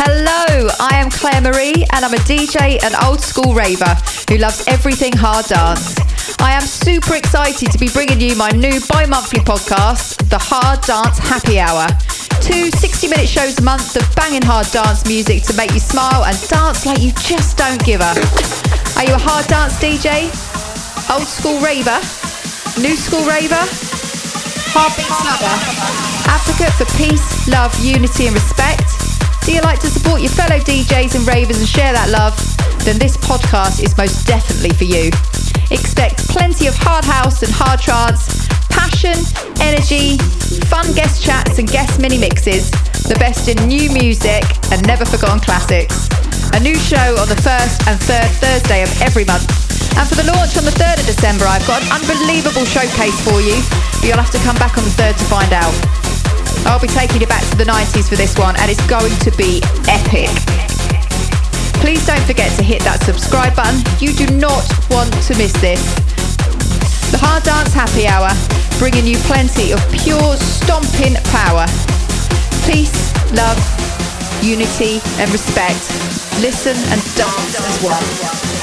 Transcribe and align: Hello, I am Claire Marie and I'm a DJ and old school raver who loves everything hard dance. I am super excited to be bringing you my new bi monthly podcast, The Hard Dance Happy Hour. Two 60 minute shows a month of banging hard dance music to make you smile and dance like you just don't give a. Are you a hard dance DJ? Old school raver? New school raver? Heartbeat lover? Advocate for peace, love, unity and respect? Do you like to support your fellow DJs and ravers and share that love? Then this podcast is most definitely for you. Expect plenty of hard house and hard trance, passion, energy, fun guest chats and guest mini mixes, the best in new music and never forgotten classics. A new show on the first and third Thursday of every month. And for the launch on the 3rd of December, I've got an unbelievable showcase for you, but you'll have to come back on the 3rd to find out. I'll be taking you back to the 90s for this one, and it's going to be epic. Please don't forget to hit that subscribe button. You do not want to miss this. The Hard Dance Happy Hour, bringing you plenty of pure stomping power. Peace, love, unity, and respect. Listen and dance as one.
Hello, 0.00 0.64
I 0.80 0.96
am 0.96 1.10
Claire 1.12 1.44
Marie 1.44 1.84
and 1.92 2.00
I'm 2.00 2.14
a 2.16 2.22
DJ 2.24 2.80
and 2.80 2.96
old 3.04 3.20
school 3.20 3.52
raver 3.52 3.92
who 4.32 4.38
loves 4.40 4.64
everything 4.66 5.12
hard 5.12 5.44
dance. 5.44 5.92
I 6.40 6.56
am 6.56 6.64
super 6.64 7.16
excited 7.20 7.68
to 7.70 7.76
be 7.76 7.92
bringing 7.92 8.18
you 8.18 8.34
my 8.34 8.48
new 8.48 8.80
bi 8.88 9.04
monthly 9.04 9.44
podcast, 9.44 10.16
The 10.32 10.40
Hard 10.40 10.80
Dance 10.88 11.20
Happy 11.20 11.60
Hour. 11.60 11.84
Two 12.40 12.72
60 12.72 13.12
minute 13.12 13.28
shows 13.28 13.58
a 13.58 13.62
month 13.62 13.92
of 13.92 14.08
banging 14.16 14.40
hard 14.40 14.72
dance 14.72 15.04
music 15.04 15.44
to 15.44 15.52
make 15.52 15.76
you 15.76 15.84
smile 15.84 16.24
and 16.24 16.32
dance 16.48 16.86
like 16.88 17.04
you 17.04 17.12
just 17.20 17.60
don't 17.60 17.84
give 17.84 18.00
a. 18.00 18.16
Are 18.96 19.04
you 19.04 19.12
a 19.12 19.20
hard 19.20 19.44
dance 19.52 19.76
DJ? 19.84 20.32
Old 21.12 21.28
school 21.28 21.60
raver? 21.60 22.00
New 22.80 22.96
school 22.96 23.28
raver? 23.28 23.68
Heartbeat 24.72 25.12
lover? 25.28 25.56
Advocate 26.24 26.72
for 26.80 26.88
peace, 26.96 27.52
love, 27.52 27.76
unity 27.84 28.32
and 28.32 28.34
respect? 28.34 28.99
Do 29.50 29.58
you 29.58 29.66
like 29.66 29.82
to 29.82 29.90
support 29.90 30.22
your 30.22 30.30
fellow 30.30 30.62
DJs 30.62 31.18
and 31.18 31.26
ravers 31.26 31.58
and 31.58 31.66
share 31.66 31.90
that 31.90 32.06
love? 32.06 32.38
Then 32.86 33.02
this 33.02 33.18
podcast 33.18 33.82
is 33.82 33.90
most 33.98 34.22
definitely 34.22 34.70
for 34.78 34.86
you. 34.86 35.10
Expect 35.74 36.22
plenty 36.30 36.70
of 36.70 36.78
hard 36.78 37.02
house 37.02 37.42
and 37.42 37.50
hard 37.50 37.82
trance, 37.82 38.30
passion, 38.70 39.18
energy, 39.58 40.22
fun 40.70 40.86
guest 40.94 41.18
chats 41.18 41.58
and 41.58 41.66
guest 41.66 41.98
mini 41.98 42.14
mixes, 42.14 42.70
the 43.10 43.18
best 43.18 43.50
in 43.50 43.58
new 43.66 43.90
music 43.90 44.46
and 44.70 44.86
never 44.86 45.02
forgotten 45.02 45.42
classics. 45.42 46.06
A 46.54 46.62
new 46.62 46.78
show 46.78 47.18
on 47.18 47.26
the 47.26 47.40
first 47.42 47.82
and 47.90 47.98
third 48.06 48.30
Thursday 48.38 48.86
of 48.86 48.90
every 49.02 49.26
month. 49.26 49.50
And 49.98 50.06
for 50.06 50.14
the 50.14 50.30
launch 50.30 50.54
on 50.54 50.62
the 50.62 50.78
3rd 50.78 51.02
of 51.02 51.06
December, 51.10 51.50
I've 51.50 51.66
got 51.66 51.82
an 51.82 51.90
unbelievable 51.98 52.62
showcase 52.70 53.18
for 53.26 53.42
you, 53.42 53.58
but 53.98 54.06
you'll 54.06 54.22
have 54.22 54.30
to 54.30 54.42
come 54.46 54.54
back 54.62 54.78
on 54.78 54.86
the 54.86 54.94
3rd 54.94 55.18
to 55.18 55.26
find 55.26 55.50
out. 55.50 56.09
I'll 56.80 56.88
be 56.88 56.94
taking 56.94 57.20
you 57.20 57.26
back 57.26 57.44
to 57.50 57.56
the 57.58 57.64
90s 57.64 58.08
for 58.08 58.16
this 58.16 58.38
one, 58.38 58.56
and 58.56 58.70
it's 58.70 58.80
going 58.88 59.12
to 59.12 59.30
be 59.36 59.60
epic. 59.84 60.32
Please 61.84 62.06
don't 62.06 62.24
forget 62.24 62.50
to 62.56 62.62
hit 62.62 62.80
that 62.88 63.02
subscribe 63.04 63.54
button. 63.54 63.84
You 64.00 64.16
do 64.16 64.24
not 64.40 64.64
want 64.88 65.12
to 65.28 65.36
miss 65.36 65.52
this. 65.60 65.76
The 67.12 67.20
Hard 67.20 67.44
Dance 67.44 67.76
Happy 67.76 68.08
Hour, 68.08 68.32
bringing 68.80 69.04
you 69.04 69.20
plenty 69.28 69.76
of 69.76 69.80
pure 69.92 70.40
stomping 70.40 71.20
power. 71.28 71.68
Peace, 72.64 73.12
love, 73.36 73.60
unity, 74.40 75.04
and 75.20 75.28
respect. 75.36 75.84
Listen 76.40 76.80
and 76.88 77.00
dance 77.12 77.60
as 77.60 77.76
one. 77.84 78.59